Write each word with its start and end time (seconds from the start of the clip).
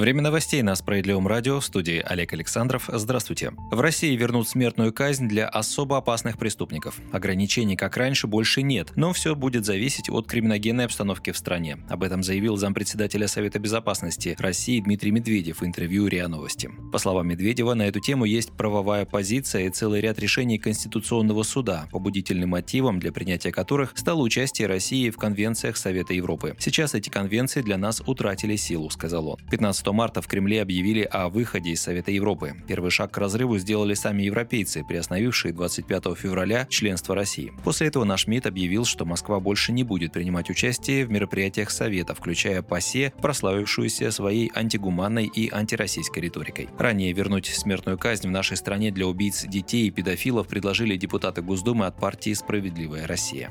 Время 0.00 0.22
новостей 0.22 0.62
на 0.62 0.74
Справедливом 0.76 1.28
радио 1.28 1.60
в 1.60 1.64
студии 1.66 2.02
Олег 2.02 2.32
Александров. 2.32 2.88
Здравствуйте. 2.90 3.52
В 3.70 3.78
России 3.82 4.16
вернут 4.16 4.48
смертную 4.48 4.94
казнь 4.94 5.28
для 5.28 5.46
особо 5.46 5.98
опасных 5.98 6.38
преступников. 6.38 6.98
Ограничений, 7.12 7.76
как 7.76 7.98
раньше, 7.98 8.26
больше 8.26 8.62
нет, 8.62 8.92
но 8.96 9.12
все 9.12 9.34
будет 9.34 9.66
зависеть 9.66 10.08
от 10.08 10.26
криминогенной 10.26 10.86
обстановки 10.86 11.32
в 11.32 11.36
стране. 11.36 11.76
Об 11.90 12.02
этом 12.02 12.22
заявил 12.22 12.56
зампредседателя 12.56 13.28
Совета 13.28 13.58
Безопасности 13.58 14.34
России 14.38 14.80
Дмитрий 14.80 15.10
Медведев 15.10 15.60
в 15.60 15.66
интервью 15.66 16.06
РИА 16.06 16.28
Новости. 16.28 16.70
По 16.92 16.96
словам 16.96 17.28
Медведева, 17.28 17.74
на 17.74 17.82
эту 17.82 18.00
тему 18.00 18.24
есть 18.24 18.52
правовая 18.52 19.04
позиция 19.04 19.66
и 19.66 19.68
целый 19.68 20.00
ряд 20.00 20.18
решений 20.18 20.56
Конституционного 20.56 21.42
суда, 21.42 21.90
побудительным 21.92 22.48
мотивом 22.48 23.00
для 23.00 23.12
принятия 23.12 23.52
которых 23.52 23.92
стало 23.96 24.22
участие 24.22 24.66
России 24.66 25.10
в 25.10 25.18
конвенциях 25.18 25.76
Совета 25.76 26.14
Европы. 26.14 26.56
Сейчас 26.58 26.94
эти 26.94 27.10
конвенции 27.10 27.60
для 27.60 27.76
нас 27.76 28.02
утратили 28.06 28.56
силу, 28.56 28.88
сказал 28.88 29.28
он. 29.28 29.36
15 29.50 29.89
марта 29.92 30.22
в 30.22 30.26
Кремле 30.26 30.62
объявили 30.62 31.02
о 31.02 31.28
выходе 31.28 31.70
из 31.70 31.80
Совета 31.80 32.10
Европы. 32.10 32.54
Первый 32.66 32.90
шаг 32.90 33.10
к 33.10 33.18
разрыву 33.18 33.58
сделали 33.58 33.94
сами 33.94 34.22
европейцы, 34.22 34.84
приостановившие 34.84 35.52
25 35.52 36.16
февраля 36.16 36.66
членство 36.68 37.14
России. 37.14 37.52
После 37.64 37.88
этого 37.88 38.04
наш 38.04 38.26
МИД 38.26 38.46
объявил, 38.46 38.84
что 38.84 39.04
Москва 39.04 39.40
больше 39.40 39.72
не 39.72 39.84
будет 39.84 40.12
принимать 40.12 40.50
участие 40.50 41.06
в 41.06 41.10
мероприятиях 41.10 41.70
Совета, 41.70 42.14
включая 42.14 42.62
ПАСЕ, 42.62 43.12
прославившуюся 43.20 44.10
своей 44.10 44.50
антигуманной 44.54 45.26
и 45.26 45.50
антироссийской 45.50 46.22
риторикой. 46.22 46.68
Ранее 46.78 47.12
вернуть 47.12 47.46
смертную 47.46 47.98
казнь 47.98 48.28
в 48.28 48.30
нашей 48.30 48.56
стране 48.56 48.90
для 48.90 49.06
убийц 49.06 49.44
детей 49.44 49.88
и 49.88 49.90
педофилов 49.90 50.48
предложили 50.48 50.96
депутаты 50.96 51.42
Госдумы 51.42 51.86
от 51.86 51.96
партии 51.96 52.32
«Справедливая 52.32 53.06
Россия». 53.06 53.50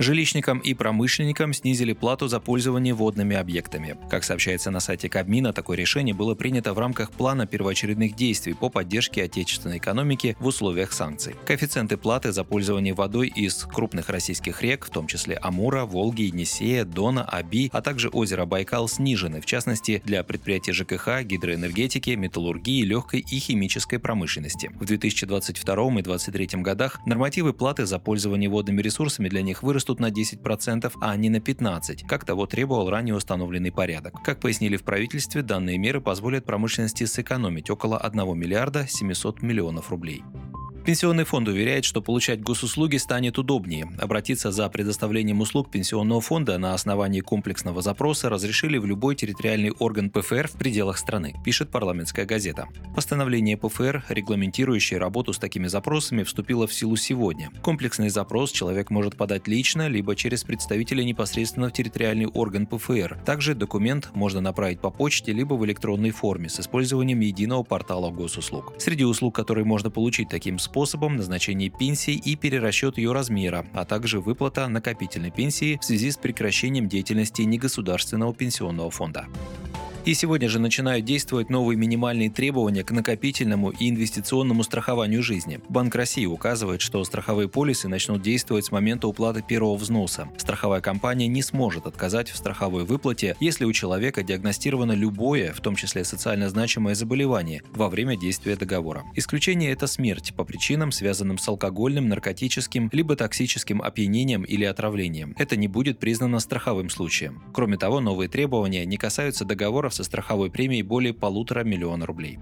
Жилищникам 0.00 0.58
и 0.58 0.74
промышленникам 0.74 1.52
снизили 1.52 1.92
плату 1.92 2.26
за 2.26 2.40
пользование 2.40 2.94
водными 2.94 3.36
объектами. 3.36 3.96
Как 4.10 4.24
сообщается 4.24 4.72
на 4.72 4.80
сайте 4.80 5.08
Кабмина, 5.08 5.52
такое 5.52 5.76
решение 5.76 6.14
было 6.14 6.34
принято 6.34 6.74
в 6.74 6.78
рамках 6.80 7.12
плана 7.12 7.46
первоочередных 7.46 8.16
действий 8.16 8.54
по 8.54 8.70
поддержке 8.70 9.22
отечественной 9.22 9.78
экономики 9.78 10.36
в 10.40 10.46
условиях 10.46 10.92
санкций. 10.92 11.36
Коэффициенты 11.46 11.96
платы 11.96 12.32
за 12.32 12.42
пользование 12.42 12.92
водой 12.92 13.28
из 13.28 13.54
крупных 13.72 14.08
российских 14.08 14.62
рек, 14.62 14.84
в 14.84 14.90
том 14.90 15.06
числе 15.06 15.36
Амура, 15.36 15.84
Волги, 15.84 16.22
Енисея, 16.22 16.84
Дона, 16.84 17.24
Аби, 17.24 17.70
а 17.72 17.80
также 17.80 18.08
озера 18.08 18.46
Байкал 18.46 18.88
снижены, 18.88 19.40
в 19.40 19.46
частности, 19.46 20.02
для 20.04 20.24
предприятий 20.24 20.72
ЖКХ, 20.72 21.22
гидроэнергетики, 21.22 22.10
металлургии, 22.10 22.82
легкой 22.82 23.20
и 23.20 23.38
химической 23.38 23.98
промышленности. 23.98 24.72
В 24.74 24.86
2022 24.86 25.74
и 25.74 26.02
2023 26.02 26.62
годах 26.62 26.98
нормативы 27.06 27.52
платы 27.52 27.86
за 27.86 28.00
пользование 28.00 28.50
водными 28.50 28.82
ресурсами 28.82 29.28
для 29.28 29.42
них 29.42 29.62
выросли 29.62 29.83
вырастут 29.84 30.00
на 30.00 30.10
10%, 30.10 30.92
а 31.00 31.16
не 31.16 31.30
на 31.30 31.36
15%, 31.36 32.06
как 32.06 32.24
того 32.24 32.46
требовал 32.46 32.90
ранее 32.90 33.14
установленный 33.14 33.72
порядок. 33.72 34.22
Как 34.24 34.40
пояснили 34.40 34.76
в 34.76 34.82
правительстве, 34.82 35.42
данные 35.42 35.78
меры 35.78 36.00
позволят 36.00 36.44
промышленности 36.44 37.04
сэкономить 37.04 37.70
около 37.70 37.98
1 37.98 38.38
миллиарда 38.38 38.86
700 38.88 39.42
миллионов 39.42 39.90
рублей. 39.90 40.22
Пенсионный 40.84 41.24
фонд 41.24 41.48
уверяет, 41.48 41.86
что 41.86 42.02
получать 42.02 42.42
госуслуги 42.42 42.98
станет 42.98 43.38
удобнее. 43.38 43.88
Обратиться 43.98 44.52
за 44.52 44.68
предоставлением 44.68 45.40
услуг 45.40 45.70
пенсионного 45.70 46.20
фонда 46.20 46.58
на 46.58 46.74
основании 46.74 47.20
комплексного 47.20 47.80
запроса 47.80 48.28
разрешили 48.28 48.76
в 48.76 48.84
любой 48.84 49.16
территориальный 49.16 49.70
орган 49.70 50.10
ПФР 50.10 50.48
в 50.48 50.58
пределах 50.58 50.98
страны, 50.98 51.36
пишет 51.42 51.70
парламентская 51.70 52.26
газета. 52.26 52.68
Постановление 52.94 53.56
ПФР, 53.56 54.04
регламентирующее 54.10 55.00
работу 55.00 55.32
с 55.32 55.38
такими 55.38 55.68
запросами, 55.68 56.22
вступило 56.22 56.66
в 56.66 56.74
силу 56.74 56.96
сегодня. 56.96 57.50
Комплексный 57.62 58.10
запрос 58.10 58.52
человек 58.52 58.90
может 58.90 59.16
подать 59.16 59.48
лично, 59.48 59.88
либо 59.88 60.14
через 60.14 60.44
представителя 60.44 61.02
непосредственно 61.02 61.70
в 61.70 61.72
территориальный 61.72 62.26
орган 62.26 62.66
ПФР. 62.66 63.20
Также 63.24 63.54
документ 63.54 64.10
можно 64.12 64.42
направить 64.42 64.80
по 64.80 64.90
почте, 64.90 65.32
либо 65.32 65.54
в 65.54 65.64
электронной 65.64 66.10
форме 66.10 66.50
с 66.50 66.60
использованием 66.60 67.20
единого 67.20 67.62
портала 67.62 68.10
госуслуг. 68.10 68.74
Среди 68.76 69.04
услуг, 69.04 69.34
которые 69.34 69.64
можно 69.64 69.88
получить 69.88 70.28
таким 70.28 70.58
способом, 70.58 70.73
способом 70.74 71.14
назначение 71.14 71.70
пенсии 71.70 72.14
и 72.14 72.34
перерасчет 72.34 72.98
ее 72.98 73.12
размера, 73.12 73.64
а 73.74 73.84
также 73.84 74.18
выплата 74.18 74.66
накопительной 74.66 75.30
пенсии 75.30 75.78
в 75.80 75.84
связи 75.84 76.10
с 76.10 76.16
прекращением 76.16 76.88
деятельности 76.88 77.42
негосударственного 77.42 78.34
пенсионного 78.34 78.90
фонда. 78.90 79.28
И 80.04 80.12
сегодня 80.12 80.50
же 80.50 80.58
начинают 80.58 81.06
действовать 81.06 81.48
новые 81.48 81.78
минимальные 81.78 82.28
требования 82.28 82.84
к 82.84 82.90
накопительному 82.90 83.70
и 83.70 83.88
инвестиционному 83.88 84.62
страхованию 84.62 85.22
жизни. 85.22 85.60
Банк 85.70 85.94
России 85.94 86.26
указывает, 86.26 86.82
что 86.82 87.02
страховые 87.04 87.48
полисы 87.48 87.88
начнут 87.88 88.20
действовать 88.20 88.66
с 88.66 88.70
момента 88.70 89.08
уплаты 89.08 89.40
первого 89.40 89.76
взноса. 89.76 90.28
Страховая 90.36 90.82
компания 90.82 91.26
не 91.26 91.40
сможет 91.40 91.86
отказать 91.86 92.28
в 92.28 92.36
страховой 92.36 92.84
выплате, 92.84 93.34
если 93.40 93.64
у 93.64 93.72
человека 93.72 94.22
диагностировано 94.22 94.92
любое, 94.92 95.54
в 95.54 95.62
том 95.62 95.74
числе 95.74 96.04
социально 96.04 96.50
значимое 96.50 96.94
заболевание, 96.94 97.62
во 97.72 97.88
время 97.88 98.18
действия 98.18 98.56
договора. 98.56 99.04
Исключение– 99.14 99.70
это 99.72 99.86
смерть 99.86 100.34
по 100.36 100.44
причинам, 100.44 100.92
связанным 100.92 101.38
с 101.38 101.48
алкогольным, 101.48 102.10
наркотическим, 102.10 102.90
либо 102.92 103.16
токсическим 103.16 103.80
опьянением 103.80 104.42
или 104.42 104.66
отравлением. 104.66 105.34
Это 105.38 105.56
не 105.56 105.66
будет 105.66 105.98
признано 105.98 106.40
страховым 106.40 106.90
случаем. 106.90 107.42
Кроме 107.54 107.78
того, 107.78 108.00
новые 108.00 108.28
требования 108.28 108.84
не 108.84 108.98
касаются 108.98 109.46
договоров 109.46 109.93
со 109.94 110.04
страховой 110.04 110.50
премией 110.50 110.82
более 110.82 111.14
полутора 111.14 111.64
миллиона 111.64 112.06
рублей. 112.06 112.38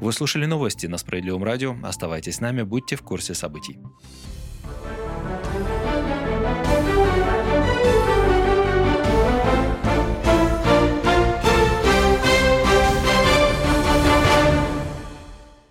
Вы 0.00 0.12
слушали 0.12 0.46
новости 0.46 0.86
на 0.86 0.98
Справедливом 0.98 1.44
радио. 1.44 1.76
Оставайтесь 1.82 2.36
с 2.36 2.40
нами, 2.40 2.62
будьте 2.62 2.96
в 2.96 3.02
курсе 3.02 3.34
событий. 3.34 3.78